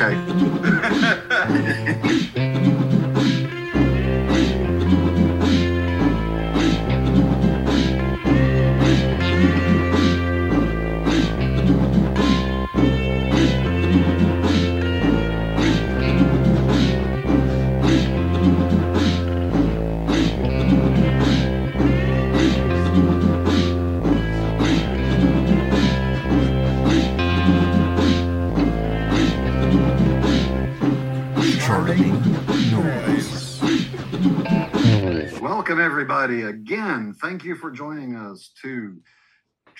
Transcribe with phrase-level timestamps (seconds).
[0.00, 0.14] Okay.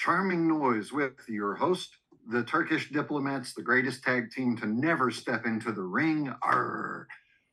[0.09, 1.99] Charming Noise with your host,
[2.31, 6.33] the Turkish diplomats, the greatest tag team to never step into the ring.
[6.43, 7.07] Arr.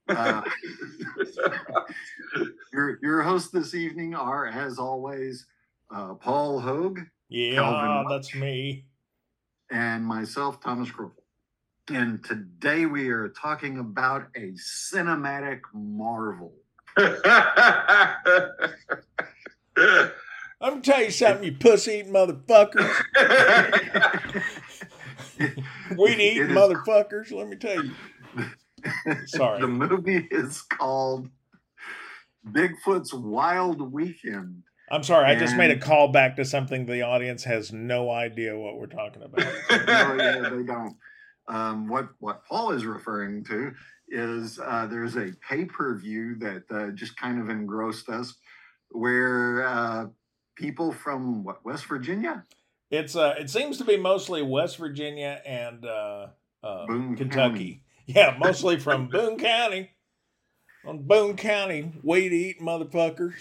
[0.08, 0.42] Uh,
[2.72, 5.46] your, your hosts this evening are, as always,
[5.94, 8.86] uh, Paul Hogue Yeah, Calvin that's me.
[9.70, 11.12] and myself, Thomas Kroll.
[11.90, 16.54] And today we are talking about a cinematic marvel.
[20.86, 22.94] Tell you something, you pussy eating motherfuckers,
[25.98, 27.32] weed eating motherfuckers.
[27.32, 27.92] Let me tell you.
[29.26, 29.62] Sorry.
[29.62, 31.28] the movie is called
[32.48, 34.62] Bigfoot's Wild Weekend.
[34.92, 38.12] I'm sorry, I just made a And- call back to something the audience has no
[38.12, 39.44] idea what we're talking about.
[39.88, 40.96] No, yeah, they don't.
[41.48, 43.72] Um, what what Paul is referring to
[44.10, 48.36] is uh, there's a pay per view that uh, just kind of engrossed us,
[48.92, 50.06] where uh,
[50.56, 52.44] people from what West Virginia,
[52.92, 56.28] It's uh, it seems to be mostly West Virginia and uh,
[56.64, 57.84] uh, Boone Kentucky.
[58.06, 59.92] Yeah, mostly from Boone County.
[60.86, 63.34] On Boone County, weed eating motherfuckers.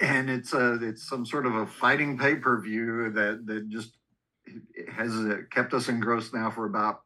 [0.00, 3.96] and it's a it's some sort of a fighting pay per view that that just
[4.94, 7.00] has uh, kept us engrossed now for about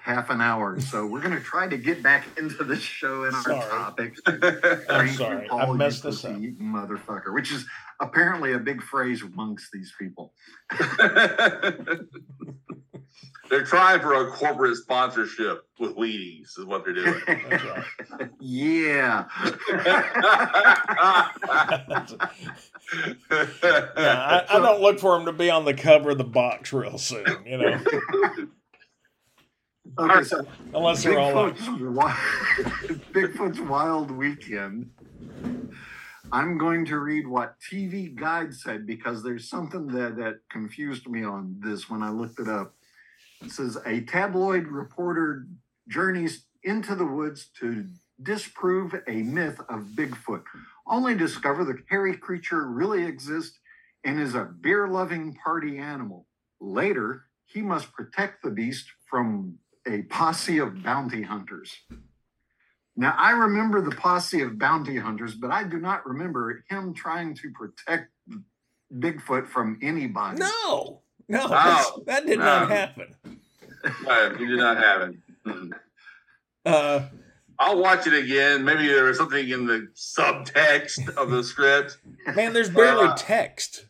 [0.00, 0.78] half an hour.
[0.80, 3.70] So we're gonna try to get back into the show and our Sorry.
[3.70, 4.14] topic.
[4.90, 6.32] I'm sorry, I messed this up.
[6.36, 7.64] motherfucker, which is
[8.00, 10.32] apparently a big phrase amongst these people.
[13.50, 17.20] they're trying for a corporate sponsorship with Wheaties, is what they're doing.
[17.26, 17.84] That's right.
[18.40, 19.24] yeah.
[22.90, 23.04] Yeah,
[23.96, 26.96] I, I don't look for him to be on the cover of the box real
[26.96, 27.78] soon, you know,
[29.98, 32.16] Okay, so unless they're all like, Bigfoot's, Wi-
[33.12, 34.90] Bigfoot's Wild Weekend.
[36.30, 41.56] I'm going to read what TV Guide said because there's something that, confused me on
[41.60, 42.74] this when I looked it up.
[43.42, 45.46] It says a tabloid reporter
[45.88, 47.86] journeys into the woods to
[48.22, 50.42] disprove a myth of Bigfoot,
[50.86, 53.58] only discover the hairy creature really exists
[54.04, 56.26] and is a beer loving party animal.
[56.60, 61.74] Later, he must protect the beast from a posse of bounty hunters.
[62.98, 67.32] Now, I remember the posse of bounty hunters, but I do not remember him trying
[67.36, 68.10] to protect
[68.92, 70.40] Bigfoot from anybody.
[70.40, 72.74] no, no, No, that's- that did not no.
[72.74, 73.14] happen.
[74.04, 75.14] No, you did not have it.
[75.46, 75.72] Mm.
[76.66, 77.02] Uh,
[77.60, 78.64] I'll watch it again.
[78.64, 81.98] Maybe there was something in the subtext of the script.
[82.34, 83.84] man, there's barely Uh, text.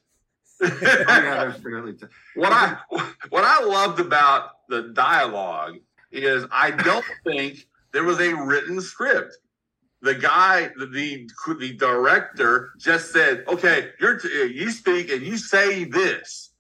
[0.61, 1.05] Oh, yeah,
[1.45, 2.77] there's barely t- what I
[3.31, 5.77] what I loved about the dialogue
[6.11, 9.37] is I don't think there was a written script.
[10.01, 11.29] The guy, the the,
[11.59, 16.51] the director, just said, "Okay, you're t- you speak and you say this,"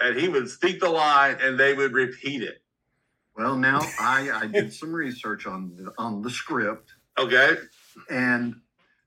[0.00, 2.62] and he would speak the line and they would repeat it.
[3.36, 7.56] Well, now I, I did some research on the, on the script, Okay,
[8.08, 8.54] and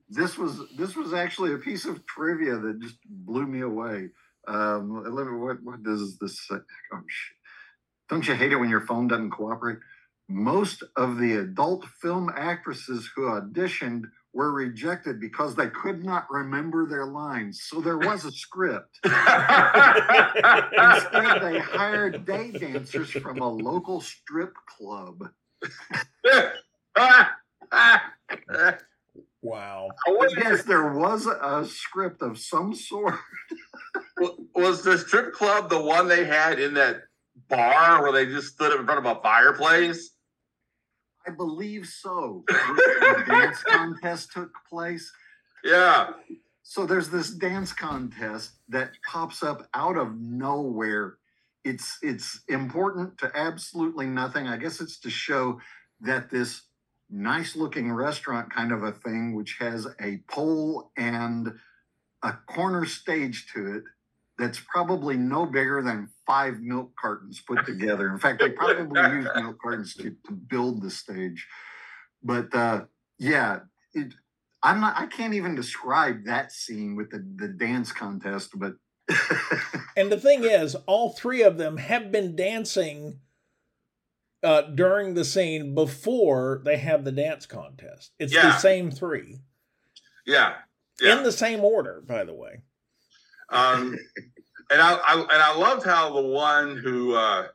[0.09, 4.09] this was this was actually a piece of trivia that just blew me away.
[4.47, 5.03] Um,
[5.39, 6.56] what what does this say?
[6.94, 7.38] Oh, shit.
[8.09, 9.79] Don't you hate it when your phone doesn't cooperate?
[10.29, 16.88] Most of the adult film actresses who auditioned were rejected because they could not remember
[16.88, 17.63] their lines.
[17.63, 19.00] So there was a script.
[19.03, 19.22] Instead,
[21.41, 25.29] they hired day dancers from a local strip club.
[29.42, 29.89] Wow.
[30.07, 33.15] I Yes, there was a script of some sort.
[34.56, 37.01] was the strip club the one they had in that
[37.50, 40.12] bar where they just stood up in front of a fireplace?
[41.27, 42.43] I believe so.
[42.47, 45.11] The dance contest took place.
[45.63, 46.11] Yeah.
[46.63, 51.17] So there's this dance contest that pops up out of nowhere.
[51.63, 54.47] It's it's important to absolutely nothing.
[54.47, 55.59] I guess it's to show
[56.01, 56.63] that this
[57.09, 61.53] nice looking restaurant kind of a thing, which has a pole and
[62.23, 63.83] a corner stage to it,
[64.38, 68.12] that's probably no bigger than five milk cartons put together.
[68.12, 71.47] In fact, they probably used milk cartons to, to build the stage.
[72.24, 72.85] But uh,
[73.19, 73.59] yeah,
[73.94, 74.13] it,
[74.63, 74.97] I'm not.
[74.97, 78.51] I can't even describe that scene with the the dance contest.
[78.56, 78.74] But
[79.97, 83.19] And the thing is, all three of them have been dancing
[84.44, 88.12] uh, during the scene before they have the dance contest.
[88.19, 89.39] It's the same three
[90.25, 90.56] Yeah.
[91.01, 91.18] Yeah.
[91.18, 92.62] in the same order, by the way.
[93.50, 93.98] Um,
[94.69, 97.48] and I, I and I loved how the one who uh,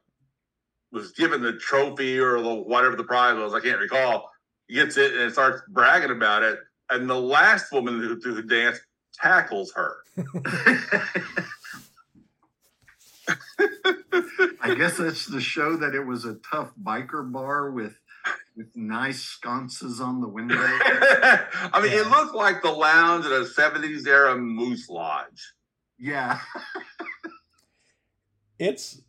[0.93, 4.31] was given the trophy or the whatever the prize was, I can't recall,
[4.69, 6.59] gets it and starts bragging about it,
[6.91, 8.83] and the last woman who, who danced
[9.15, 9.97] tackles her.
[14.61, 17.99] I guess that's to show that it was a tough biker bar with
[18.57, 20.57] with nice sconces on the window.
[20.59, 25.55] I mean, it looked like the lounge at a '70s era Moose Lodge.
[25.99, 26.41] Yeah.
[28.59, 29.01] It's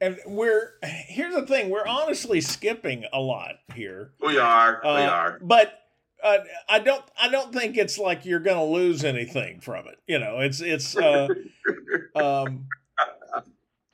[0.00, 4.12] and we're here's the thing, we're honestly skipping a lot here.
[4.26, 4.80] We are.
[4.82, 5.38] we Uh, are.
[5.42, 5.78] But
[6.22, 9.98] uh, I don't I don't think it's like you're going to lose anything from it.
[10.06, 11.28] You know, it's it's uh
[12.16, 12.68] um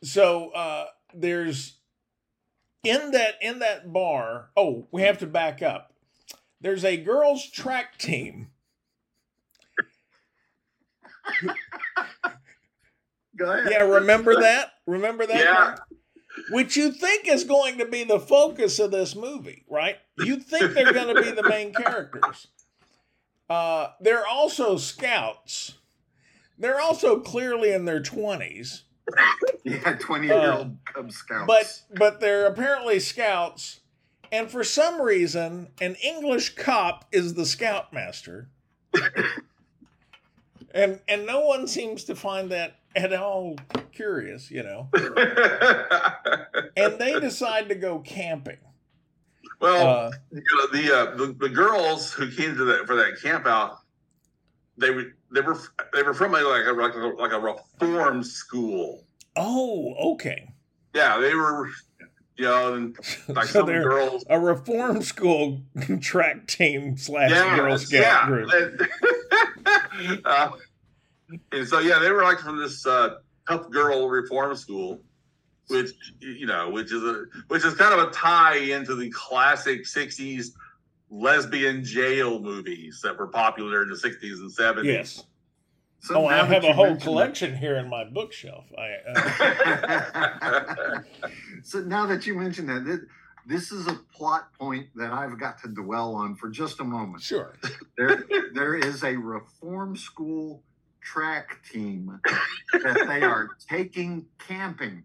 [0.05, 1.79] so uh there's
[2.85, 5.93] in that in that bar, oh, we have to back up.
[6.61, 8.51] There's a girls track team.
[13.37, 13.69] Go ahead.
[13.71, 14.73] Yeah, remember that?
[14.87, 15.37] Remember that?
[15.37, 15.53] Yeah.
[15.53, 15.81] Mark?
[16.51, 19.97] Which you think is going to be the focus of this movie, right?
[20.19, 22.49] You think they're going to be the main characters.
[23.49, 25.75] Uh, they're also scouts.
[26.57, 28.83] They're also clearly in their 20s,
[29.65, 31.43] Yeah, 20 year old Cub Scouts.
[31.43, 33.81] Uh, but but they're apparently scouts.
[34.33, 38.49] And for some reason, an English cop is the scoutmaster.
[40.75, 43.57] and and no one seems to find that at all
[43.93, 44.89] curious, you know.
[46.77, 48.57] And they decide to go camping.
[49.61, 53.21] well, Uh, you know, the, uh, the the girls who came to that for that
[53.23, 53.79] camp out,
[54.79, 55.59] they were they were
[55.93, 59.05] they were from a, like a like a, like a reform school.
[59.37, 60.53] oh, okay.
[60.95, 61.69] Yeah, they were,
[62.37, 62.97] you know, and
[63.29, 64.25] like so some girls.
[64.29, 65.61] a reform school
[66.01, 68.27] track team slash Yeah, Girl Scout yeah.
[68.27, 68.51] group.
[70.25, 70.51] Uh,
[71.53, 73.17] and so yeah, they were like from this uh,
[73.49, 75.01] tough girl reform school,
[75.69, 79.85] which you know, which is a which is kind of a tie into the classic
[79.85, 80.49] '60s
[81.11, 84.85] lesbian jail movies that were popular in the '60s and '70s.
[84.85, 85.25] Yes.
[86.03, 88.65] So oh, I have a whole mention collection here in my bookshelf.
[88.77, 91.01] I uh,
[91.63, 93.07] so now that you mention that,
[93.51, 97.23] this, is a plot point that I've got to dwell on for just a moment.
[97.23, 97.55] sure.
[97.99, 98.25] There,
[98.55, 100.63] there is a reform school
[101.03, 102.19] track team
[102.73, 105.05] that they are taking camping.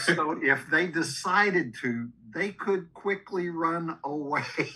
[0.00, 4.42] So if they decided to, they could quickly run away.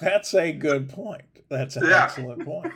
[0.00, 1.22] That's a good point.
[1.48, 2.04] That's an Yeah.
[2.04, 2.72] excellent point.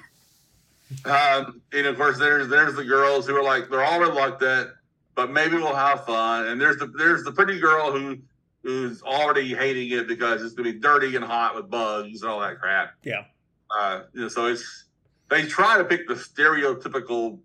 [1.04, 4.70] Um, and of course, there's there's the girls who are like they're all reluctant,
[5.18, 6.46] but maybe we'll have fun.
[6.46, 8.18] And there's the there's the pretty girl who
[8.62, 12.38] who's already hating it because it's gonna be dirty and hot with bugs and all
[12.38, 12.92] that crap.
[13.02, 13.24] Yeah.
[13.68, 14.84] Uh, you know, so it's
[15.28, 17.40] they try to pick the stereotypical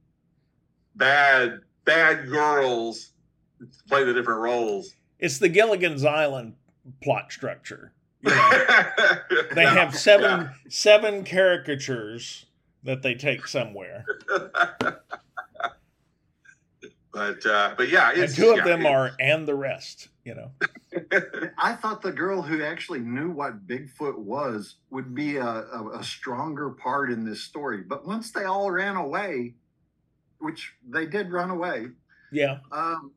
[0.97, 3.13] bad bad girls
[3.59, 4.93] to play the different roles.
[5.17, 6.53] It's the Gilligan's Island
[7.01, 7.91] plot structure.
[8.23, 12.45] You know, they have seven seven caricatures
[12.83, 14.05] that they take somewhere,
[17.13, 20.09] but uh, but yeah, and two of yeah, them are and the rest.
[20.25, 20.51] You know,
[21.57, 26.03] I thought the girl who actually knew what Bigfoot was would be a, a, a
[26.03, 27.81] stronger part in this story.
[27.81, 29.53] But once they all ran away,
[30.39, 31.87] which they did run away,
[32.31, 32.59] yeah.
[32.71, 33.11] um,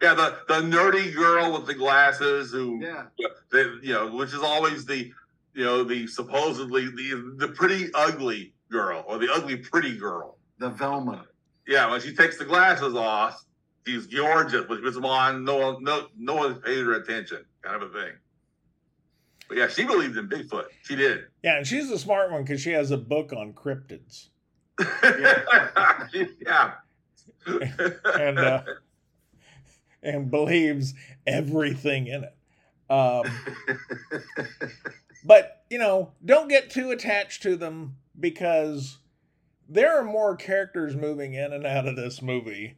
[0.00, 3.04] Yeah, the the nerdy girl with the glasses who, yeah,
[3.50, 5.10] they, you know, which is always the,
[5.54, 10.38] you know, the supposedly the the pretty ugly girl or the ugly pretty girl.
[10.58, 11.26] the Velma.
[11.70, 13.44] Yeah, when she takes the glasses off,
[13.86, 14.64] she's gorgeous.
[14.68, 18.00] But puts them on, no one, no, no one pays her attention, kind of a
[18.00, 18.12] thing.
[19.48, 20.64] But yeah, she believed in Bigfoot.
[20.82, 21.26] She did.
[21.44, 24.30] Yeah, and she's the smart one because she has a book on cryptids.
[26.44, 26.72] yeah.
[28.18, 28.62] and uh,
[30.02, 32.34] and believes everything in it.
[32.92, 33.30] Um,
[35.24, 38.98] but you know, don't get too attached to them because
[39.70, 42.76] there are more characters moving in and out of this movie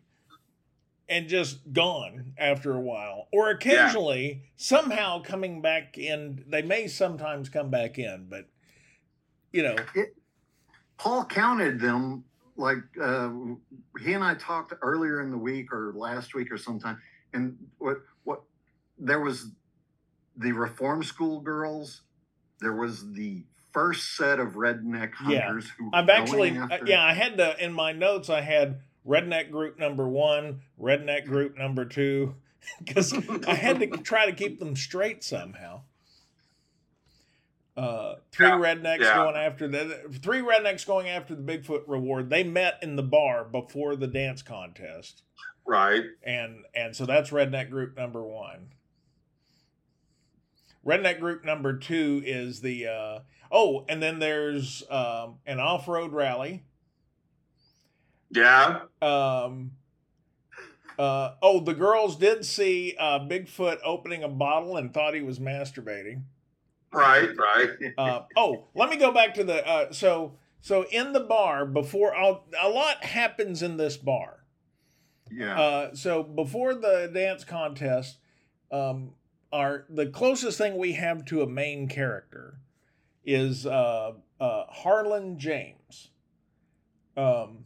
[1.09, 3.29] and just gone after a while.
[3.33, 6.45] Or occasionally somehow coming back in.
[6.47, 8.47] They may sometimes come back in but
[9.53, 9.77] you know.
[10.99, 12.25] Paul counted them
[12.57, 13.31] like uh,
[14.01, 17.01] he and I talked earlier in the week or last week or sometime,
[17.33, 18.43] and what what
[18.99, 19.51] there was
[20.37, 22.03] the reform school girls,
[22.61, 25.43] there was the first set of redneck Yeah.
[25.47, 28.29] hunters who I've actually, uh, after- yeah, I had to in my notes.
[28.31, 32.37] I had redneck group number one, redneck group number two,
[32.85, 33.13] because
[33.47, 35.83] I had to try to keep them straight somehow.
[37.75, 39.15] Uh, three Yeah, rednecks yeah.
[39.17, 42.29] going after the three rednecks going after the Bigfoot reward.
[42.29, 45.23] They met in the bar before the dance contest,
[45.65, 46.05] Right.
[46.23, 48.73] and and so that's redneck group number one.
[50.85, 53.19] Redneck group number two is the uh,
[53.53, 56.65] oh, and then there's um, an off road rally.
[58.31, 58.81] Yeah.
[59.03, 59.73] Um,
[60.99, 65.39] uh, oh, the girls did see uh, Bigfoot opening a bottle and thought he was
[65.39, 66.23] masturbating.
[66.93, 67.31] Right.
[67.37, 67.69] Right.
[67.97, 72.15] Uh, oh, let me go back to the uh, so so in the bar before
[72.15, 74.45] I'll, a lot happens in this bar.
[75.31, 75.61] yeah.
[75.61, 78.19] Uh, so before the dance contest,
[78.71, 79.13] um,
[79.53, 82.59] our the closest thing we have to a main character
[83.25, 86.11] is uh, uh, Harlan James.
[87.17, 87.65] Um,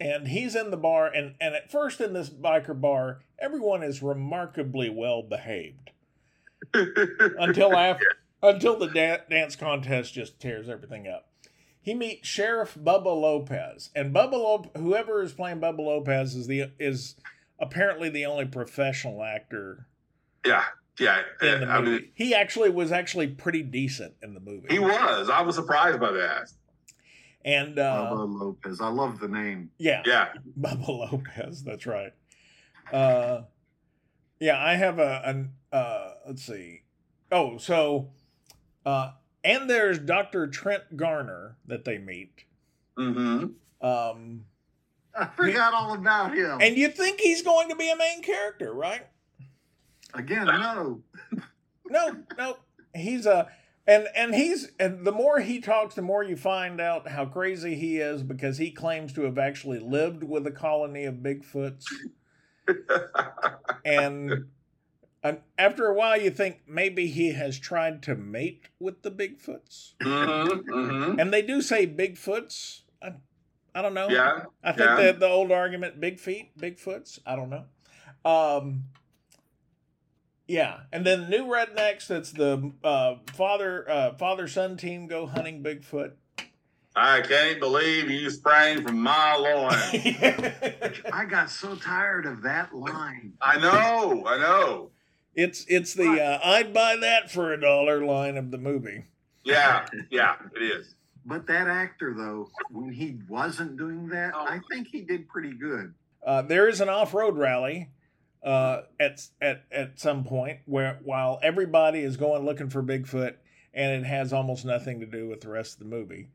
[0.00, 4.02] and he's in the bar, and and at first in this biker bar, everyone is
[4.02, 5.90] remarkably well behaved
[6.74, 8.06] until after
[8.42, 11.32] until the da- dance contest just tears everything up.
[11.80, 16.70] He meets Sheriff Bubba Lopez, and Bubba Lop- whoever is playing Bubba Lopez is the
[16.78, 17.16] is
[17.58, 19.88] apparently the only professional actor
[20.44, 20.64] yeah.
[20.98, 21.20] Yeah.
[21.42, 21.90] in the I movie.
[21.90, 24.66] mean, he actually was actually pretty decent in the movie.
[24.70, 25.28] he was.
[25.30, 26.50] I was surprised by that.
[27.44, 28.80] and uh, Bubba Lopez.
[28.80, 29.70] I love the name.
[29.78, 30.28] yeah, Yeah.
[30.60, 31.62] Bubba Lopez.
[31.62, 32.12] That's right.
[32.92, 33.42] Uh,
[34.40, 36.82] yeah, I have a an uh, let's see.
[37.30, 38.10] Oh, so
[38.86, 39.12] uh,
[39.44, 42.44] and there's Doctor Trent Garner that they meet.
[42.98, 43.86] Mm-hmm.
[43.86, 44.44] Um,
[45.16, 46.58] I forgot all about him.
[46.60, 49.06] and you think he's going to be a main character, right?
[50.14, 51.02] Again, no.
[51.90, 52.56] No, no,
[52.94, 53.48] he's a.
[53.86, 57.74] And, and he's and the more he talks, the more you find out how crazy
[57.74, 61.86] he is because he claims to have actually lived with a colony of Bigfoots.
[63.86, 64.44] and
[65.22, 69.94] and after a while you think maybe he has tried to mate with the bigfoots
[70.00, 70.70] mm-hmm.
[70.70, 71.20] Mm-hmm.
[71.20, 73.12] and they do say bigfoots i,
[73.74, 74.44] I don't know Yeah.
[74.62, 74.96] i think yeah.
[74.96, 77.64] that the old argument big feet bigfoots i don't know
[78.24, 78.84] um
[80.48, 85.62] yeah and then new rednecks that's the uh, father uh, father son team go hunting
[85.62, 86.12] bigfoot
[86.96, 89.70] I can't believe you sprang from my loin.
[91.12, 93.34] I got so tired of that line.
[93.40, 94.24] I know.
[94.26, 94.90] I know.
[95.36, 99.04] it's it's the uh, i'd buy that for a dollar line of the movie
[99.44, 99.86] Yeah.
[100.10, 100.36] Yeah.
[100.56, 100.96] It is.
[101.24, 104.46] But that actor, though, when he wasn't doing that, Oh.
[104.48, 105.92] I think he did pretty good.
[106.26, 107.90] Uh, there is an off-road rally
[108.42, 113.34] uh, at at at some point where while everybody is going looking for Bigfoot,
[113.74, 116.28] and it has almost nothing to do with the rest of the movie,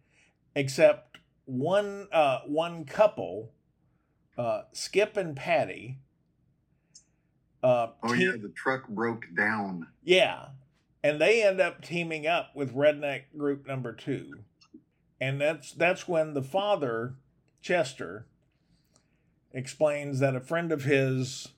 [0.55, 3.51] except one uh, one couple,
[4.37, 5.99] uh, Skip and Patty.
[7.63, 9.87] Uh, Oh, te- yeah, the truck broke down.
[10.03, 10.47] yeah,
[11.01, 14.39] and they end up teaming up with Redneck Group Number Two,
[15.21, 17.15] and that's that's when the father,
[17.61, 18.27] Chester,
[19.53, 21.52] explains that a friend of his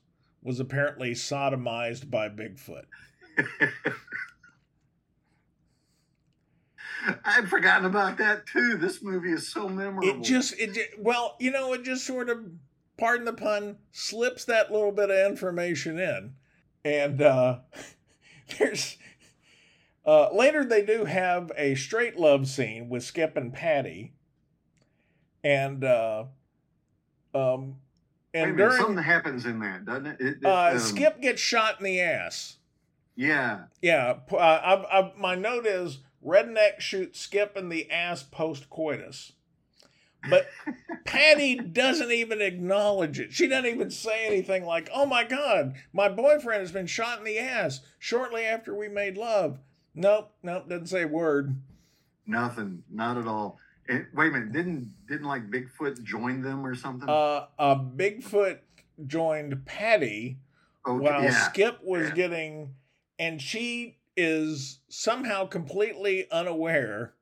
[0.46, 2.84] was apparently sodomized by Bigfoot.
[7.24, 8.76] I'd forgotten about that too.
[8.76, 10.08] This movie is so memorable.
[10.08, 12.38] It just it ju- well, you know, it just sort of,
[12.96, 16.34] pardon the pun, slips that little bit of information in,
[16.84, 17.58] and uh,
[18.58, 18.96] there's.
[20.04, 24.14] Uh, later, they do have a straight love scene with Skip and Patty,
[25.42, 26.24] and uh,
[27.34, 27.76] um,
[28.42, 30.16] And minute, during something happens in that, doesn't it?
[30.20, 32.56] It- it, uh, um, Skip gets shot in the ass.
[33.18, 38.68] Yeah, Yeah, uh, I've, I've, my note is redneck shoots Skip in the ass post
[38.68, 39.32] coitus.
[40.28, 40.48] But
[41.06, 43.32] Patty doesn't even acknowledge it.
[43.32, 47.24] She doesn't even say anything like, oh my God, my boyfriend has been shot in
[47.24, 49.60] the ass shortly after we made love.
[49.94, 51.56] Nope, nope, doesn't say a word.
[52.26, 53.58] nothing, not at all.
[53.88, 57.08] And, wait a minute, didn't didn't like Bigfoot join them or something?
[57.08, 58.58] Uh, uh, Bigfoot
[59.06, 60.38] joined Patty
[60.86, 61.48] okay, while yeah.
[61.48, 62.14] Skip was yeah.
[62.14, 62.74] getting,
[63.18, 67.14] and she is somehow completely unaware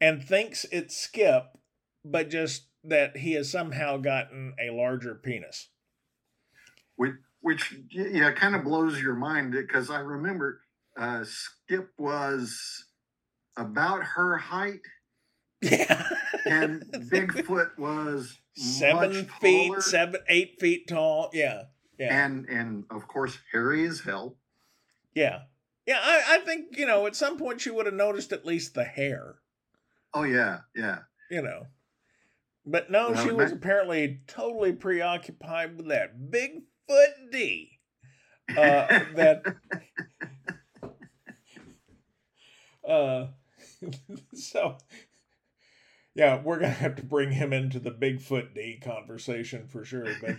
[0.00, 1.56] and thinks it's Skip,
[2.04, 5.68] but just that he has somehow gotten a larger penis.
[6.96, 10.60] which, which yeah, kind of blows your mind because I remember
[10.96, 12.84] uh, Skip was
[13.56, 14.80] about her height,
[15.60, 16.08] Yeah.
[16.46, 21.30] and Bigfoot was seven feet, taller seven, eight feet tall.
[21.32, 21.62] Yeah.
[21.98, 22.24] Yeah.
[22.26, 24.36] and and of course hairy as hell.
[25.14, 25.40] yeah.
[25.86, 25.98] Yeah.
[26.02, 28.84] I, I think, you know, at some point she would have noticed at least the
[28.84, 29.36] hair,
[30.14, 30.98] Oh yeah, yeah.
[31.30, 31.66] you know.
[32.64, 37.78] But no, Well, she was that- apparently totally preoccupied with that Bigfoot D.
[38.50, 38.86] Uh,
[39.16, 39.56] that
[42.88, 43.26] uh
[44.34, 44.76] so
[46.18, 50.36] yeah we're gonna have to bring him into the bigfoot d conversation for sure but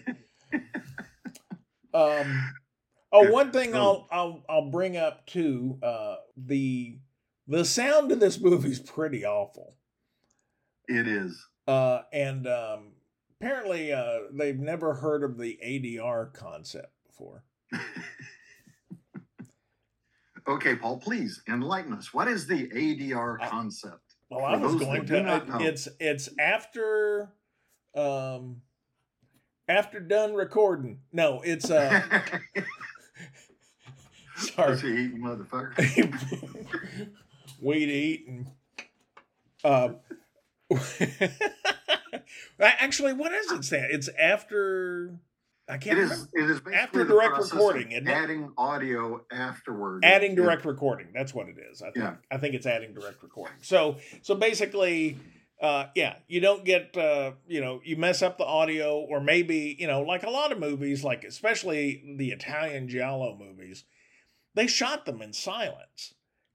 [2.21, 2.53] um
[3.13, 6.99] oh one thing i'll i'll i'll bring up too uh the
[7.47, 9.77] the sound of this movie is pretty awful
[10.87, 11.41] It is.
[11.65, 12.91] uh and um
[13.39, 17.45] apparently uh they've never heard of the adr concept before
[20.47, 22.11] Okay, Paul, please enlighten us.
[22.11, 24.08] What is the ADR concept?
[24.29, 25.43] Well, I was going to.
[25.49, 27.31] I- it's it's after,
[27.95, 28.61] um,
[29.67, 30.99] after done recording.
[31.11, 32.01] No, it's uh.
[34.37, 36.85] sorry, Pussy eating motherfucker.
[37.61, 38.51] weed eating.
[39.63, 39.89] Uh,
[42.59, 43.63] actually, what is it?
[43.63, 43.87] Stand?
[43.91, 45.15] It's after.
[45.69, 46.09] I can't is.
[46.09, 46.29] remember.
[46.33, 48.07] It is basically After direct recording, it?
[48.07, 50.03] adding audio afterward.
[50.03, 52.15] adding direct recording that's what it is i think Yeah.
[52.31, 55.17] i think it's adding direct recording so so basically
[55.61, 59.75] uh yeah you don't get uh you know you mess up the audio or maybe
[59.79, 63.83] you know like a lot of movies like especially the italian giallo movies
[64.55, 66.13] they shot them in silence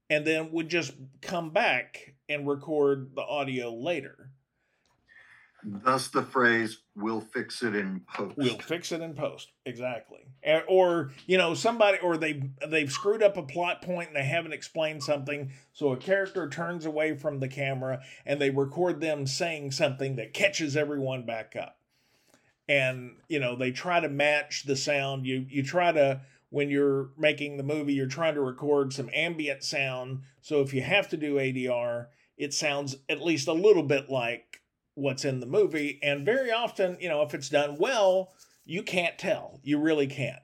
[0.09, 4.31] and then would just come back and record the audio later
[5.67, 9.51] Thus the phrase "We'll fix it in post." We'll fix it in post.
[9.65, 10.19] Exactly.
[10.67, 14.53] Or you know somebody or they they've screwed up a plot point and they haven't
[14.53, 19.71] explained something, so a character turns away from the camera and they record them saying
[19.71, 21.79] something that catches everyone back up.
[22.69, 25.25] And you know they try to match the sound.
[25.25, 29.63] You you try to when you're making the movie, you're trying to record some ambient
[29.63, 30.21] sound.
[30.41, 34.54] So if you have to do ADR, it sounds at least a little bit like
[34.95, 35.99] what's in the movie.
[36.01, 38.33] And very often, you know, if it's done well,
[38.65, 39.59] you can't tell.
[39.63, 40.39] You really can't.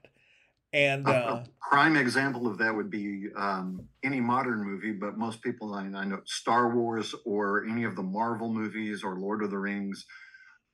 [0.74, 5.18] And A- uh, a prime example of that would be um, any modern movie, but
[5.18, 9.44] most people I, I know Star Wars or any of the Marvel movies or Lord
[9.44, 10.06] of the Rings.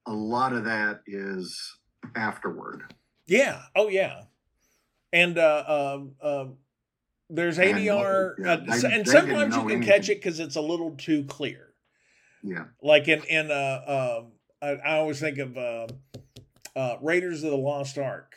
[0.05, 1.59] A lot of that is
[2.15, 2.93] afterward.
[3.25, 4.21] yeah, oh yeah,
[5.11, 6.45] and uh, uh, uh,
[7.29, 10.61] there's And, ADR, yeah, uh, they- and sometimes you can catch it because it's a
[10.61, 11.73] little too clear.
[12.47, 12.65] Yeah.
[12.81, 14.31] Like in in uh, um
[14.61, 15.87] I, I always think of uh,
[16.75, 18.35] uh, Raiders of the Lost Ark,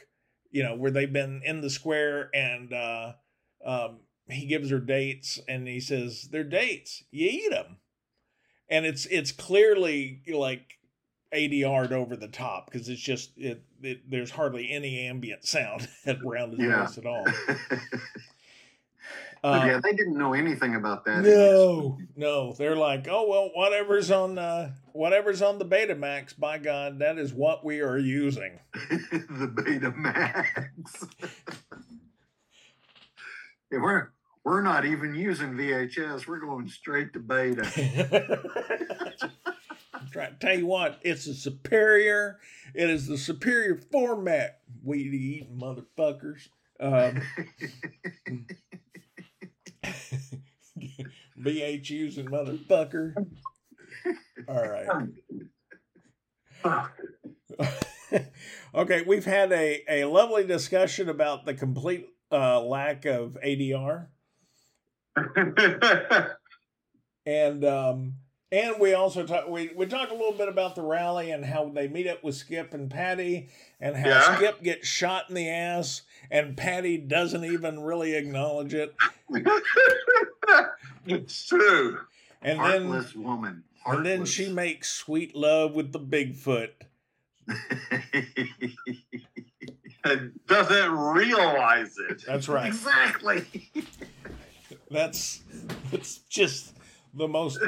[0.51, 3.13] you know, where they've been in the square and uh,
[3.65, 7.79] um, he gives her dates and he says they're dates, you eat them,
[8.69, 10.79] and it's it's clearly like
[11.35, 15.89] ADR'd over the top because it's just it, it there's hardly any ambient sound
[16.25, 16.85] around his Yeah.
[16.87, 17.27] voice at all.
[19.43, 21.23] Uh, yeah, they didn't know anything about that.
[21.23, 26.39] no, no, they're like, oh well, whatever's on uh, whatever's on the Betamax.
[26.39, 28.61] By God, that is what we are using.
[28.91, 30.47] the Betamax.
[33.73, 34.11] yeah, we're
[34.45, 36.27] we're not even using VHS.
[36.27, 37.63] We're going straight to Beta.
[39.95, 42.41] I'm trying to tell you what, it's a superior.
[42.75, 44.61] It is the superior format.
[44.83, 46.49] Weed eating motherfuckers.
[46.79, 47.23] Um,
[51.41, 53.15] BH using motherfucker.
[54.49, 54.89] All right.
[58.75, 64.07] okay, we've had a, a lovely discussion about the complete uh, lack of ADR,
[67.27, 68.15] and um,
[68.53, 71.69] and we also talk we we talked a little bit about the rally and how
[71.69, 73.49] they meet up with Skip and Patty,
[73.81, 74.37] and how Yeah.
[74.37, 78.95] Skip gets shot in the ass, and Patty doesn't even really acknowledge it,
[81.07, 81.99] it's true.
[82.43, 83.65] and then Heartless woman.
[83.87, 86.71] and then she makes sweet love with the Bigfoot.
[90.03, 92.25] And doesn't realize it.
[92.27, 92.69] That's right.
[92.69, 93.45] exactly.
[94.91, 95.43] That's
[95.93, 96.75] it's just
[97.13, 97.61] the most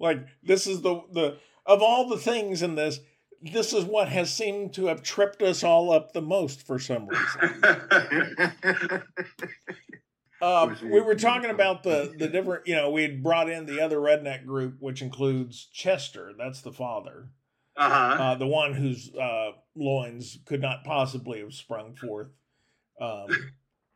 [0.00, 2.98] like this is the the of all the things in this
[3.40, 7.06] this is what has seemed to have tripped us all up the most for some
[7.06, 7.62] reason.
[10.40, 13.80] Uh, we were talking about the the different, you know, we had brought in the
[13.80, 16.32] other redneck group, which includes Chester.
[16.36, 17.30] That's the father,
[17.76, 18.22] uh-huh.
[18.22, 22.28] uh, the one whose uh, loins could not possibly have sprung forth.
[23.00, 23.28] Um,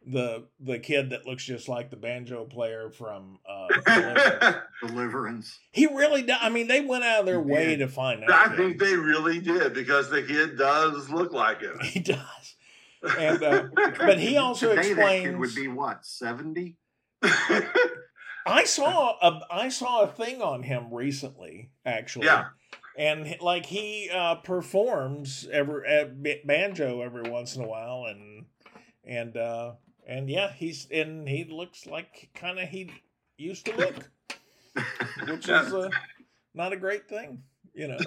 [0.06, 4.56] the the kid that looks just like the banjo player from uh, Deliverance.
[4.86, 5.58] Deliverance.
[5.72, 6.38] he really does.
[6.40, 8.30] I mean, they went out of their way to find out.
[8.30, 11.78] I think they really did because the kid does look like him.
[11.82, 12.56] he does.
[13.18, 13.64] And uh,
[13.98, 16.76] But he also Today, that kid explains- would be what seventy.
[17.22, 22.26] I saw a I saw a thing on him recently, actually.
[22.26, 22.46] Yeah.
[22.98, 28.46] And like he uh, performs every at banjo every once in a while, and
[29.04, 29.72] and uh,
[30.06, 32.90] and yeah, he's and he looks like kind of he
[33.38, 33.94] used to look,
[35.28, 35.88] which is uh,
[36.54, 37.98] not a great thing, you know.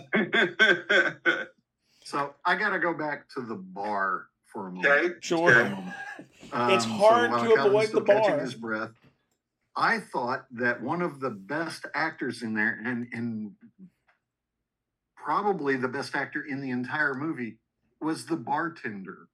[2.04, 4.86] So I got to go back to the bar for a moment.
[4.86, 5.14] okay.
[5.22, 5.52] Sure.
[5.52, 5.84] Okay.
[6.76, 8.40] It's Um, hard while to Calvin's avoid still the catching bar.
[8.40, 8.92] His breath.
[9.76, 13.56] I thought that one of the best actors in there, and and
[15.18, 17.58] probably the best actor in the entire movie,
[18.00, 19.28] was the bartender.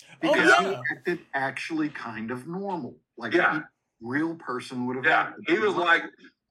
[0.00, 0.68] Oh, Because yeah.
[0.70, 3.58] he acted actually kind of normal, like Yeah.
[3.58, 3.62] a
[4.00, 5.04] real person would have.
[5.04, 5.44] Yeah, acted.
[5.48, 6.04] he was like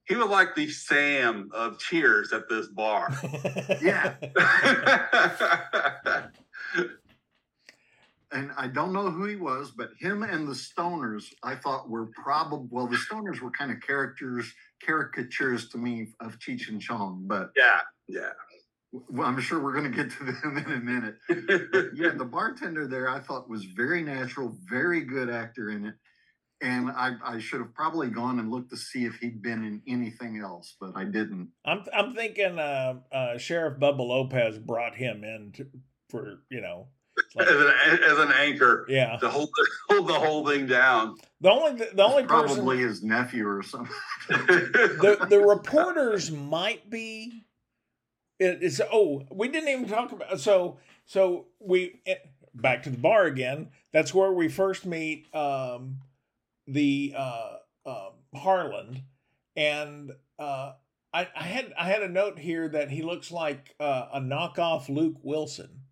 [0.06, 3.10] he was like the Sam of Cheers at this bar.
[3.82, 4.14] Yeah.
[8.34, 12.08] and I don't know who he was, but him and the Stoners, I thought were
[12.08, 14.52] probably well, the Stoners were kind of characters,
[14.84, 18.30] caricatures to me of Cheech and Chong, but yeah, yeah.
[18.92, 21.16] well, I'm sure we're going to get to them in a minute.
[21.96, 25.96] Yeah, the bartender there, I thought was very natural, very good actor in it,
[26.62, 29.82] and I, I should have probably gone and looked to see if he'd been in
[29.88, 31.50] anything else, but I didn't.
[31.66, 35.68] I'm I'm thinking uh, uh, Sheriff Bubba Lopez brought him in to,
[36.10, 36.88] for you know,
[37.36, 39.18] like, as, an, as an anchor yeah.
[39.18, 39.50] to hold
[39.90, 41.16] hold the whole thing down.
[41.42, 43.96] The only the only person Probably his nephew or something.
[44.28, 47.46] the the reporters might be
[48.40, 52.16] it is oh we didn't even talk about so so we eh,
[52.54, 56.00] back to the bar again that's where we first meet um
[56.68, 59.02] the uh um harland
[59.56, 60.74] and uh
[61.14, 64.90] I, I had I had a note here that he looks like uh, a knockoff
[64.90, 65.83] Luke Wilson.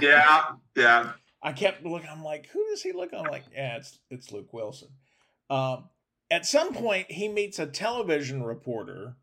[0.00, 0.42] Yeah,
[0.76, 1.12] yeah.
[1.42, 2.08] I kept looking.
[2.10, 3.10] I'm like, who does he look?
[3.14, 4.88] I'm like, yeah, it's it's Luke Wilson.
[5.48, 5.88] Um,
[6.30, 9.16] at some point, he meets a television reporter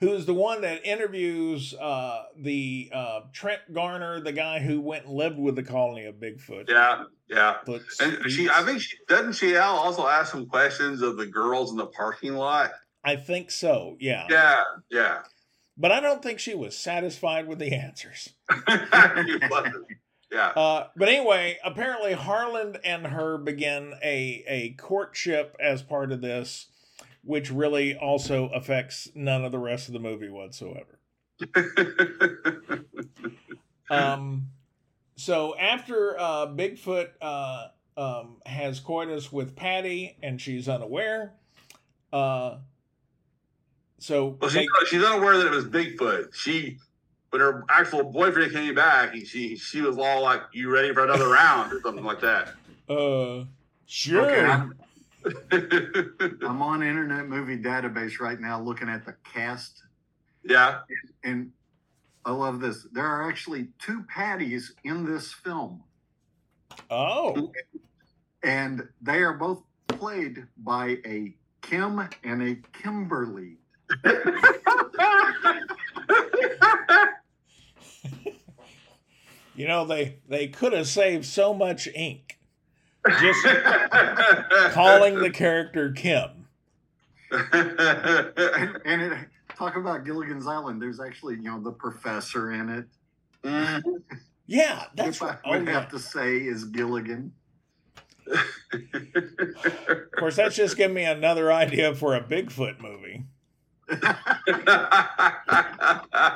[0.00, 5.14] who's the one that interviews uh, the uh, Trent Garner, the guy who went and
[5.14, 6.68] lived with the colony of Bigfoot.
[6.68, 7.56] Yeah, yeah.
[7.64, 11.70] But And she, I think she doesn't she also ask some questions of the girls
[11.70, 12.72] in the parking lot.
[13.04, 13.96] I think so.
[14.00, 14.26] Yeah.
[14.30, 15.18] Yeah, yeah.
[15.76, 18.30] But I don't think she was satisfied with the answers.
[20.32, 20.48] Yeah.
[20.48, 26.66] Uh, but anyway, apparently Harland and her begin a a courtship as part of this,
[27.22, 30.98] which really also affects none of the rest of the movie whatsoever.
[33.90, 34.48] Um,
[35.16, 41.34] so after uh, Bigfoot uh, um, has coitus with Patty and she's unaware,
[42.12, 42.56] uh,
[43.98, 46.34] so well, they- she, she's unaware that it was Bigfoot.
[46.34, 46.78] She,
[47.30, 51.04] when her actual boyfriend came back, he, she she was all like, "You ready for
[51.04, 52.48] another round?" or something like that.
[52.88, 53.44] uh,
[53.86, 54.30] sure.
[54.30, 54.74] Okay, I'm,
[56.46, 59.82] I'm on Internet Movie Database right now looking at the cast,
[60.44, 60.80] yeah.
[61.24, 61.50] and
[62.24, 62.86] I love this.
[62.92, 65.82] There are actually two Patties in this film,
[66.90, 67.52] Oh,
[68.42, 73.56] and they are both played by a Kim and a Kimberly.
[79.54, 82.38] you know they they could have saved so much ink
[83.20, 83.46] just
[84.72, 86.46] calling the character Kim.
[87.30, 87.52] And,
[88.84, 89.18] and it,
[89.56, 90.80] talk about Gilligan's Island.
[90.80, 92.86] There's actually, you know, the professor in it.
[93.44, 93.82] Mm.
[94.46, 95.40] Yeah, that's what I right.
[95.44, 95.72] Oh, would yeah.
[95.74, 97.32] have to say is Gilligan.
[98.26, 103.24] Of course, that's just giving me another idea for a Bigfoot movie.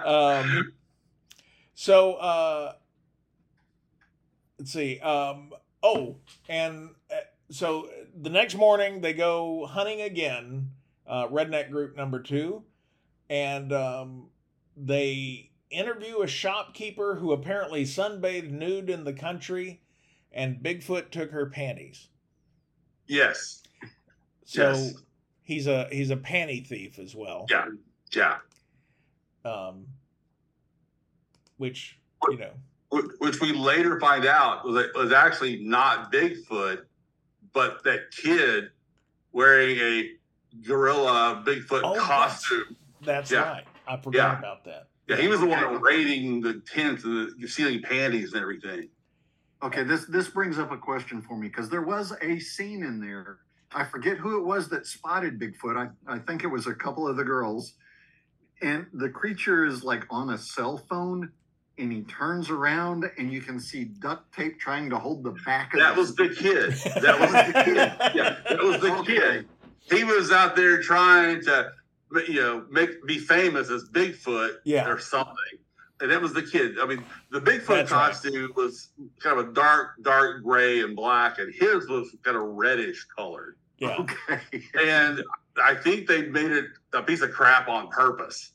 [0.04, 0.72] Um,
[1.74, 2.72] so uh,
[4.58, 4.98] let's see.
[5.00, 6.16] Um, oh,
[6.48, 7.16] and uh,
[7.50, 7.88] so
[8.20, 10.70] the next morning they go hunting again.
[11.06, 12.62] Uh, redneck group number two,
[13.30, 14.28] and um,
[14.76, 19.80] they interview a shopkeeper who apparently sunbathed nude in the country,
[20.32, 22.08] and Bigfoot took her panties.
[23.06, 23.62] yes.
[24.44, 24.94] So Yes.
[25.48, 27.46] He's a he's a panty thief as well.
[27.50, 27.64] Yeah.
[28.14, 28.36] Yeah.
[29.44, 29.86] Um,
[31.56, 32.52] which you know.
[33.18, 36.82] Which we later find out was was actually not Bigfoot,
[37.52, 38.70] but that kid
[39.32, 40.10] wearing a
[40.66, 42.76] gorilla Bigfoot Oh, costume.
[43.02, 43.42] That's Yeah.
[43.42, 43.64] right.
[43.86, 44.38] I forgot Yeah.
[44.38, 44.88] about that.
[45.06, 48.88] Yeah, he was the one raiding the tents and the, stealing panties and everything.
[49.62, 53.00] Okay, this this brings up a question for me because there was a scene in
[53.00, 53.38] there.
[53.72, 55.76] I forget who it was that spotted Bigfoot.
[55.76, 57.74] I, I think it was a couple of the girls.
[58.62, 61.30] And the creature is like on a cell phone
[61.76, 65.74] and he turns around and you can see duct tape trying to hold the back
[65.74, 66.70] of That the was the kid.
[67.02, 67.76] That was the kid.
[68.16, 69.46] Yeah, that was the kid.
[69.80, 71.70] He was out there trying to,
[72.26, 74.88] you know, make be famous as Bigfoot Yeah.
[74.88, 75.34] or something.
[76.00, 76.78] And that was the kid.
[76.80, 78.10] I mean, the Bigfoot That's right.
[78.12, 82.42] costume was kind of a dark, dark gray and black, and his was kind of
[82.44, 83.56] reddish colored.
[83.78, 83.96] Yeah.
[83.98, 84.40] Okay.
[84.80, 85.22] And
[85.62, 88.52] I think they made it a piece of crap on purpose.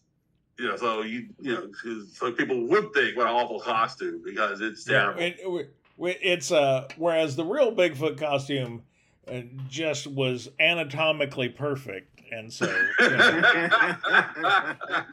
[0.57, 1.67] You know, so you you know,
[2.13, 5.21] so people would think what an awful costume because it's Yeah, terrible.
[5.21, 5.69] it, it-
[6.21, 8.81] it's uh whereas the real Bigfoot costume
[9.27, 12.65] uh, just was anatomically perfect, and so
[12.99, 13.43] you know.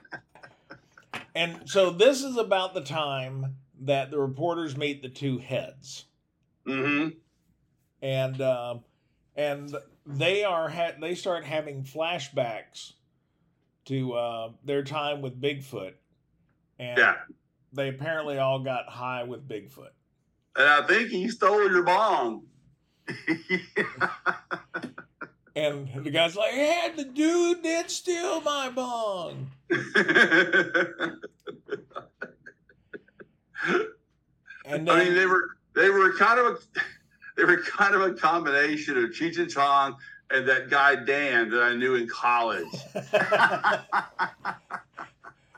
[1.34, 6.06] and so this is about the time that the reporters meet the two heads,
[6.66, 7.08] hmm
[8.02, 8.84] and um,
[9.36, 9.74] and
[10.06, 12.92] they are ha- they start having flashbacks
[13.86, 15.94] to uh, their time with Bigfoot,
[16.78, 17.16] and Yeah.
[17.72, 19.90] they apparently all got high with Bigfoot.
[20.56, 22.46] And I think he stole your bomb.
[25.56, 29.50] And the guy's like, "Hey, the dude did steal my bong."
[34.90, 36.58] I mean, they were they were kind of a
[37.36, 39.96] they were kind of a combination of Cheech and Chong
[40.30, 42.66] and that guy Dan that I knew in college.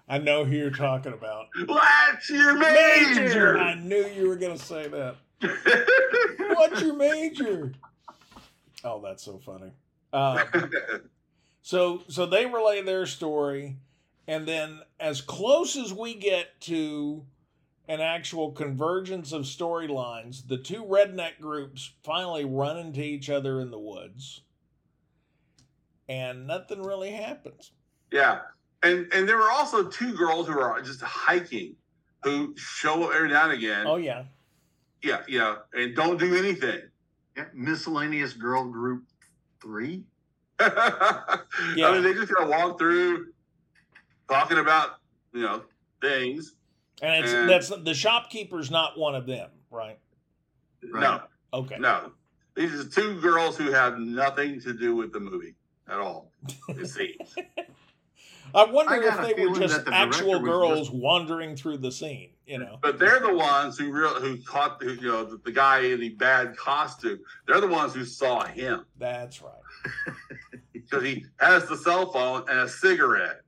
[0.09, 1.47] I know who you're talking about.
[1.67, 3.23] What's your Major.
[3.23, 3.59] major?
[3.59, 5.17] I knew you were gonna say that.
[6.55, 7.73] What's your major?
[8.85, 9.71] Oh, that's so funny.
[10.13, 10.45] Uh,
[11.63, 13.77] so, so they relay their story,
[14.27, 17.25] and then as close as we get to
[17.89, 23.71] an actual convergence of storylines, the two redneck groups finally run into each other in
[23.71, 24.43] the woods,
[26.09, 27.73] and nothing really happens.
[28.11, 28.41] yeah,
[28.83, 31.77] and and there were also two girls who are just hiking
[32.23, 33.87] who show up every now and again.
[33.87, 34.25] Oh yeah,
[35.03, 36.81] Yeah, yeah, and don't do anything.
[37.37, 39.05] Yeah, miscellaneous girl group
[39.61, 40.05] three.
[40.61, 40.69] yeah.
[40.71, 43.33] I mean, they just kind of walk through
[44.29, 44.99] talking about
[45.33, 45.63] you know
[46.01, 46.55] things.
[47.03, 49.99] And it's And- that's the shopkeeper's not one of them, right?
[50.83, 51.77] No, Okay.
[51.79, 52.13] no,
[52.55, 55.55] these are two girls who have nothing to do with the movie
[55.89, 56.33] at all.
[56.69, 57.37] It seems.
[58.55, 61.91] I wonder I if they were just the actual director was girls wandering through the
[61.91, 62.79] scene, you know.
[62.83, 66.01] But they're the ones who real who caught the, you know the, the guy in
[66.01, 67.21] the bad costume.
[67.47, 69.53] They're the ones who saw him That's right.
[70.73, 73.41] because he has the cell phone and a cigarette.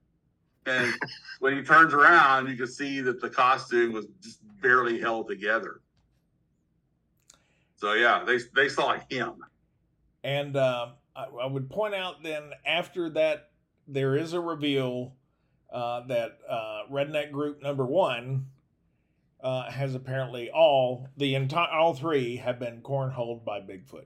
[0.65, 0.93] And
[1.39, 5.81] when he turns around, you can see that the costume was just barely held together.
[7.75, 9.35] So yeah, they they saw him.
[10.23, 13.51] And um, I, I would point out then after that,
[13.87, 15.13] there is a reveal
[15.71, 18.47] uh, that uh, Redneck Group number one
[19.43, 24.05] uh, has apparently all the entire all three have been cornholed by Bigfoot.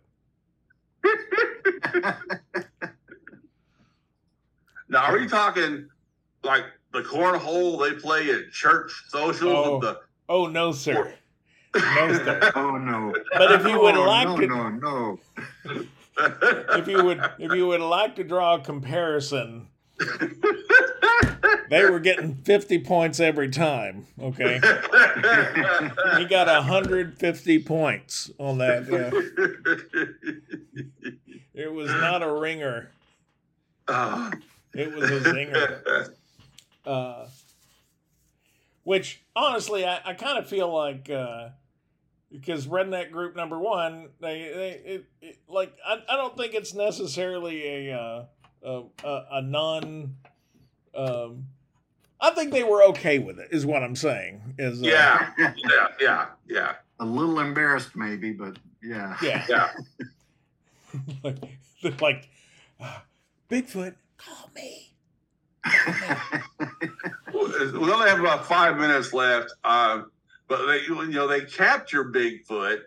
[4.89, 5.88] Now, are you talking
[6.43, 9.80] like the cornhole they play at church socials Oh.
[9.80, 11.13] the Oh no, sir.
[11.75, 12.52] No, sir.
[12.56, 13.13] Oh no!
[13.34, 15.19] But if you would oh, like no, to, no, no.
[16.75, 19.67] if you would, if you would like to draw a comparison,
[21.69, 24.08] they were getting fifty points every time.
[24.19, 24.56] Okay,
[26.17, 28.88] he got hundred fifty points on that.
[28.89, 29.12] Yeah.
[31.54, 32.89] It was not a ringer.
[33.88, 34.32] Ah.
[34.73, 36.13] It was a zinger.
[36.89, 37.28] Uh,
[38.84, 41.49] which honestly, I, I kind of feel like uh,
[42.32, 46.73] because redneck group number one, they they it, it, like I, I don't think it's
[46.73, 48.25] necessarily a uh,
[48.63, 50.15] a, a, a non.
[50.95, 51.45] Um,
[52.19, 53.49] I think they were okay with it.
[53.52, 54.56] Is what I'm saying.
[54.58, 55.54] Is uh, yeah, yeah,
[56.02, 59.15] yeah, yeah, A little embarrassed, maybe, but yeah.
[59.21, 59.69] yeah yeah.
[61.23, 61.38] like,
[62.02, 62.30] like
[62.80, 62.97] uh,
[63.47, 64.88] Bigfoot, call me.
[67.34, 70.12] We only have about five minutes left, um,
[70.48, 72.82] but they, you know, they capture Bigfoot,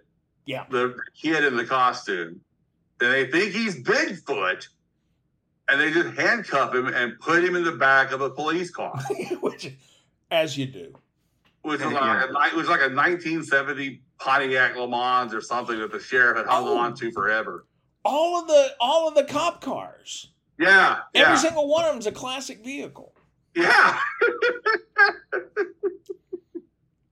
[0.46, 0.64] Yeah.
[0.70, 2.40] the kid in the costume,
[3.00, 4.66] and they think he's Bigfoot,
[5.68, 8.98] and they just handcuff him and put him in the back of a police car,
[9.40, 9.72] Which,
[10.30, 10.92] as you do.
[11.62, 15.92] which was like a, it was like a 1970 Pontiac Le Mans or something that
[15.92, 16.78] the sheriff had hung Oh.
[16.78, 17.66] on to forever.
[18.04, 20.31] all of the all of the cop cars.
[20.58, 23.12] Yeah, Every yeah, single one of them's a classic vehicle
[23.54, 23.98] yeah.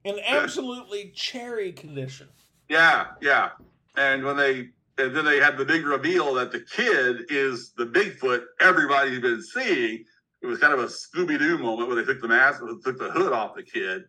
[0.03, 2.27] in absolutely cherry condition.
[2.69, 3.49] Yeah, yeah.
[3.97, 7.85] And when they and then they had the big reveal that the kid is the
[7.85, 10.05] Bigfoot everybody's been seeing.
[10.41, 13.11] It was kind of a Scooby Doo moment where they took the mask, took the
[13.11, 14.03] hood off the kid.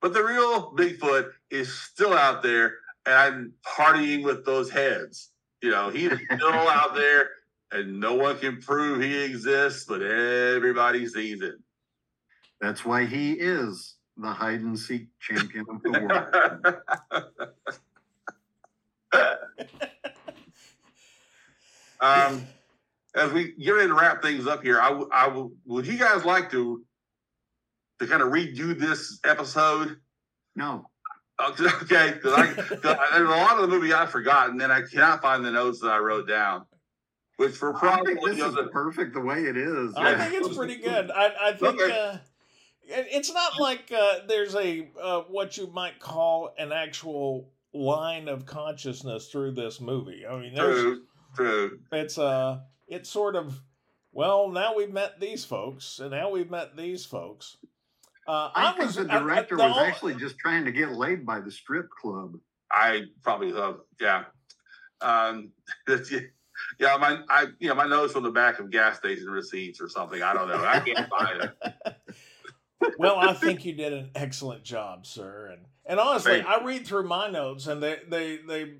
[0.00, 5.30] But the real Bigfoot is still out there and I'm partying with those heads.
[5.60, 7.30] You know, he's still out there
[7.72, 11.54] and no one can prove he exists, but everybody sees it.
[12.60, 16.80] That's why he is the hide and seek champion of the
[19.12, 19.12] world.
[22.00, 22.46] um,
[23.14, 25.98] as we get ready to wrap things up here, I, w- I w- would you
[25.98, 26.84] guys like to
[28.00, 29.96] to kind of redo this episode?
[30.56, 30.86] No.
[31.42, 34.82] Okay, because I, cause I- there's a lot of the movie I've forgotten, and I
[34.82, 36.66] cannot find the notes that I wrote down.
[37.46, 39.94] Which for I probably think this is the- perfect the way it is.
[39.96, 40.24] I Yeah.
[40.28, 41.10] think it's pretty good.
[41.10, 41.90] I, I think Okay.
[41.98, 42.16] uh,
[42.84, 48.44] it's not like uh, there's a uh, what you might call an actual line of
[48.46, 50.26] consciousness through this movie.
[50.26, 51.02] I mean, there's true,
[51.34, 51.78] true.
[51.90, 53.60] it's uh it's sort of
[54.12, 57.56] well now we've met these folks and now we've met these folks.
[58.28, 60.64] Uh, I, I, think was the I- I- director the was whole- actually just trying
[60.66, 62.34] to get laid by the strip club.
[62.70, 64.24] I probably have, yeah.
[65.00, 65.50] Um,
[65.86, 66.12] that's-
[66.78, 69.88] yeah, my I you know my notes on the back of gas station receipts or
[69.88, 70.22] something.
[70.22, 70.64] I don't know.
[70.64, 71.96] I can't find it.
[72.98, 75.50] well, I think you did an excellent job, sir.
[75.52, 78.74] And and honestly, Thank I read through my notes, and they they they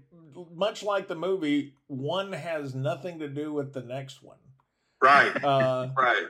[0.55, 4.39] much like the movie, one has nothing to do with the next one.
[5.03, 6.27] Right, Uh, right.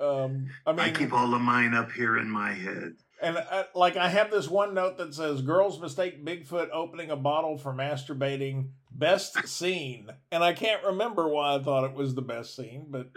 [0.00, 2.94] um, I mean, I keep all of mine up here in my head.
[3.20, 7.16] And uh, like I have this one note that says, "Girls mistake Bigfoot opening a
[7.16, 12.22] bottle for masturbating." Best scene, and I can't remember why I thought it was the
[12.22, 13.10] best scene, but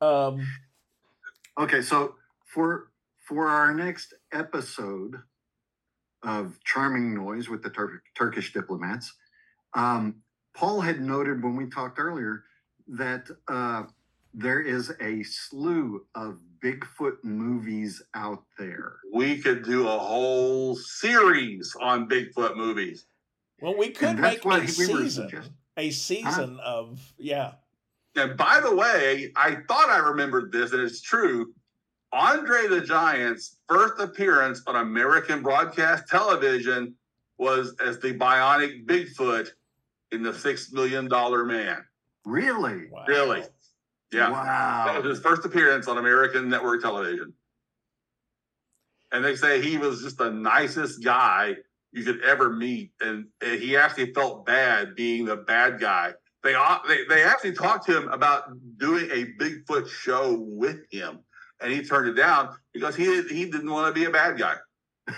[0.06, 0.46] um,
[1.58, 2.14] Okay, so
[2.46, 5.16] for for our next episode
[6.22, 9.12] of Charming Noise with the Tur- Turkish diplomats,
[9.74, 10.22] um,
[10.54, 12.44] Paul had noted when we talked earlier
[12.86, 13.84] that uh,
[14.32, 18.96] there is a slew of Bigfoot movies out there.
[19.12, 23.06] we could do a whole series on Bigfoot movies.
[23.60, 25.42] well, we could make what a we season,
[25.76, 27.52] a season of yeah.
[28.16, 31.52] And by the way, I thought I remembered this, and it's true.
[32.12, 36.94] Andre the Giant's first appearance on American broadcast television
[37.36, 39.50] was as the bionic Bigfoot
[40.10, 41.84] in the Six Million Dollar Man.
[42.24, 42.86] Really?
[42.90, 43.04] Wow.
[43.06, 43.42] Really?
[44.12, 44.30] Yeah.
[44.30, 45.00] That Wow.
[45.02, 47.34] was his first appearance on American network television.
[49.12, 51.56] And they say he was just the nicest guy
[51.92, 52.92] you could ever meet.
[53.00, 56.12] And, and he actually felt bad being the bad guy.
[56.44, 58.44] They, uh, they they actually talked to him about
[58.78, 61.18] doing a Bigfoot show with him.
[61.60, 64.54] And he turned it down because he he didn't want to be a bad guy.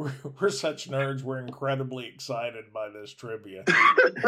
[0.40, 1.22] We're such nerds.
[1.22, 3.64] We're incredibly excited by this trivia.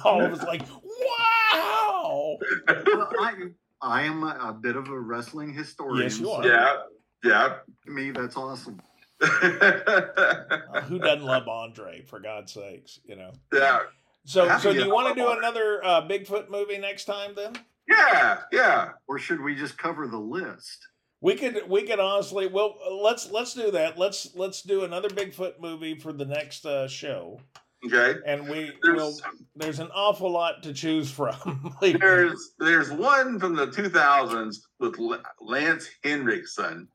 [0.00, 3.34] Paul was like, "Wow!" Well, I,
[3.80, 6.02] I am a, a bit of a wrestling historian.
[6.04, 6.42] Yes, you are.
[6.42, 6.76] so yeah.
[7.24, 7.54] Yeah.
[7.84, 8.80] To me, that's awesome.
[9.20, 12.02] Uh, who doesn't love Andre?
[12.02, 13.32] For God's sakes, you know.
[13.52, 13.80] yeah.
[14.24, 16.78] So, How so do do you you want to do love another uh, Bigfoot movie
[16.78, 17.34] next time?
[17.36, 17.52] Then
[17.88, 18.40] Yeah.
[18.50, 18.88] Yeah.
[19.06, 20.88] Or should we just cover the list?
[21.22, 23.96] We could we could honestly well let's let's do that.
[23.96, 27.40] Let's let's do another Bigfoot movie for the next uh, show,
[27.86, 28.18] Okay.
[28.26, 29.12] and we will.
[29.12, 29.22] There's,
[29.56, 31.74] There's an awful lot to choose from.
[31.80, 34.98] Like, there's there's one from the 2000s with
[35.40, 36.88] Lance Henriksen,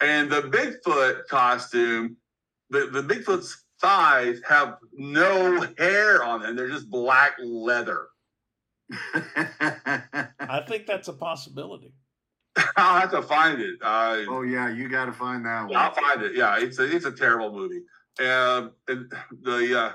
[0.00, 2.16] and the Bigfoot costume.
[2.70, 8.06] The the Bigfoot's thighs have no hair on them; they're just black leather.
[9.14, 11.92] I think that's a possibility.
[12.76, 13.76] I'll have to find it.
[13.82, 15.76] Uh, oh yeah, you got to find that one.
[15.76, 16.34] I'll find it.
[16.34, 17.82] Yeah, it's a it's a terrible movie.
[18.20, 19.92] Um, and the uh,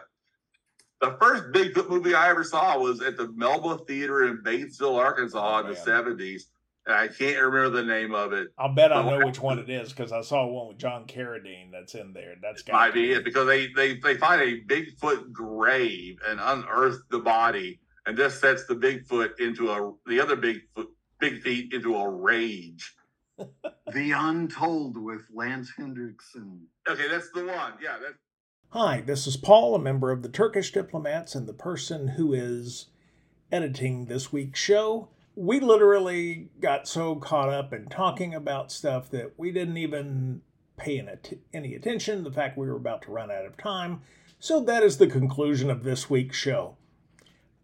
[1.02, 5.60] the first Bigfoot movie I ever saw was at the Melba Theater in Batesville, Arkansas,
[5.62, 6.48] in the seventies.
[6.88, 8.50] And I can't remember the name of it.
[8.60, 11.72] I'll bet I know which one it is because I saw one with John Carradine
[11.72, 12.36] that's in there.
[12.39, 17.00] That's got Might be it because they they they find a Bigfoot grave and unearth
[17.10, 20.86] the body, and this sets the Bigfoot into a the other Bigfoot
[21.30, 22.94] big feet into a rage.
[23.94, 26.62] The Untold with Lance Henriksen.
[26.90, 27.73] Okay, that's the one.
[27.82, 28.17] Yeah, that's
[28.69, 32.88] Hi, this is Paul, a member of the Turkish Diplomats and the person who is
[33.52, 35.10] editing this week's show.
[35.36, 40.42] We literally got so caught up in talking about stuff that we didn't even
[40.78, 42.23] pay any att- any attention.
[42.23, 44.02] The fact we were about to run out of time.
[44.40, 46.76] So that is the conclusion of this week's show.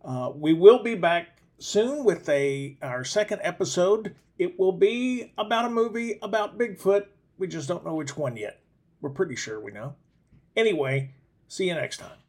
[0.04, 5.66] Uh, we will be back soon with a our second episode it will be about
[5.66, 7.06] a movie about Bigfoot.
[7.38, 8.60] We just don't know which one yet.
[9.00, 9.94] We're pretty sure we know.
[10.56, 11.12] Anyway,
[11.48, 12.21] see you next time.